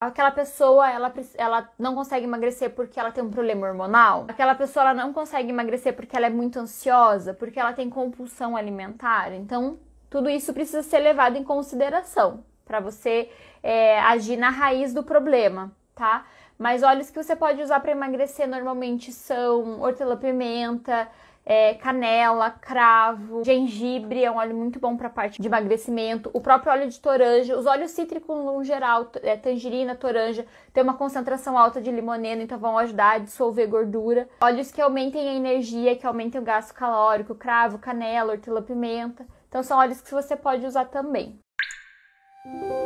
Aquela 0.00 0.30
pessoa, 0.30 0.90
ela, 0.90 1.12
ela 1.36 1.70
não 1.78 1.94
consegue 1.94 2.24
emagrecer 2.24 2.70
porque 2.70 2.98
ela 2.98 3.12
tem 3.12 3.22
um 3.22 3.30
problema 3.30 3.66
hormonal. 3.66 4.24
Aquela 4.28 4.54
pessoa, 4.54 4.82
ela 4.82 4.94
não 4.94 5.12
consegue 5.12 5.50
emagrecer 5.50 5.94
porque 5.94 6.16
ela 6.16 6.26
é 6.26 6.30
muito 6.30 6.58
ansiosa, 6.58 7.34
porque 7.34 7.60
ela 7.60 7.74
tem 7.74 7.90
compulsão 7.90 8.56
alimentar. 8.56 9.30
Então, 9.34 9.78
tudo 10.08 10.30
isso 10.30 10.54
precisa 10.54 10.82
ser 10.82 11.00
levado 11.00 11.36
em 11.36 11.44
consideração 11.44 12.42
para 12.64 12.80
você 12.80 13.30
é, 13.62 14.00
agir 14.00 14.38
na 14.38 14.48
raiz 14.48 14.94
do 14.94 15.02
problema, 15.02 15.70
tá? 15.94 16.24
Mas 16.58 16.82
óleos 16.82 17.10
que 17.10 17.22
você 17.22 17.36
pode 17.36 17.62
usar 17.62 17.80
para 17.80 17.92
emagrecer 17.92 18.48
normalmente 18.48 19.12
são 19.12 19.82
hortelã-pimenta, 19.82 21.08
é, 21.44 21.74
canela, 21.74 22.50
cravo, 22.50 23.42
gengibre, 23.44 24.24
é 24.24 24.30
um 24.30 24.36
óleo 24.36 24.56
muito 24.56 24.78
bom 24.78 24.96
para 24.96 25.08
parte 25.08 25.40
de 25.40 25.48
emagrecimento. 25.48 26.30
O 26.32 26.40
próprio 26.40 26.72
óleo 26.72 26.88
de 26.88 27.00
toranja, 27.00 27.56
os 27.58 27.66
óleos 27.66 27.90
cítricos 27.90 28.36
no 28.44 28.62
geral, 28.62 29.10
é, 29.22 29.36
tangerina, 29.36 29.94
toranja, 29.94 30.46
tem 30.72 30.82
uma 30.82 30.94
concentração 30.94 31.58
alta 31.58 31.80
de 31.80 31.90
limoneno, 31.90 32.42
então 32.42 32.58
vão 32.58 32.78
ajudar 32.78 33.16
a 33.16 33.18
dissolver 33.18 33.66
gordura. 33.68 34.28
Óleos 34.40 34.70
que 34.70 34.80
aumentem 34.80 35.28
a 35.28 35.34
energia, 35.34 35.96
que 35.96 36.06
aumentem 36.06 36.40
o 36.40 36.44
gasto 36.44 36.74
calórico, 36.74 37.34
cravo, 37.34 37.78
canela, 37.78 38.32
hortelã-pimenta. 38.32 39.26
Então 39.48 39.62
são 39.62 39.78
óleos 39.78 40.00
que 40.00 40.12
você 40.12 40.36
pode 40.36 40.64
usar 40.64 40.84
também. 40.84 41.38
Música 42.44 42.79